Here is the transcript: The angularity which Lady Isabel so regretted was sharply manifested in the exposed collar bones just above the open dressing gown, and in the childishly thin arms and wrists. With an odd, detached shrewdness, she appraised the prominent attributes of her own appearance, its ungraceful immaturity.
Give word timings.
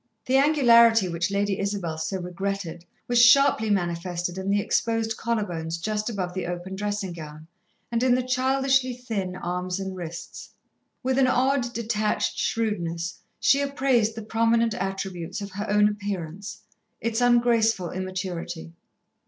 The 0.25 0.37
angularity 0.37 1.07
which 1.07 1.29
Lady 1.29 1.59
Isabel 1.59 1.99
so 1.99 2.17
regretted 2.19 2.85
was 3.07 3.21
sharply 3.23 3.69
manifested 3.69 4.35
in 4.35 4.49
the 4.49 4.59
exposed 4.59 5.15
collar 5.15 5.45
bones 5.45 5.77
just 5.77 6.09
above 6.09 6.33
the 6.33 6.47
open 6.47 6.75
dressing 6.75 7.13
gown, 7.13 7.45
and 7.91 8.01
in 8.01 8.15
the 8.15 8.23
childishly 8.23 8.95
thin 8.95 9.35
arms 9.35 9.79
and 9.79 9.95
wrists. 9.95 10.49
With 11.03 11.19
an 11.19 11.27
odd, 11.27 11.71
detached 11.73 12.39
shrewdness, 12.39 13.19
she 13.39 13.61
appraised 13.61 14.15
the 14.15 14.23
prominent 14.25 14.73
attributes 14.73 15.39
of 15.39 15.51
her 15.51 15.69
own 15.69 15.87
appearance, 15.87 16.63
its 16.99 17.21
ungraceful 17.21 17.91
immaturity. 17.91 18.73